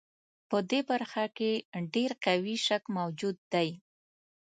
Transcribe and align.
په 0.49 0.57
دې 0.69 0.79
برخه 0.89 1.25
کې 1.37 1.51
ډېر 1.93 2.11
قوي 2.25 2.55
شک 2.65 2.83
موجود 2.97 3.37
دی. 3.53 3.69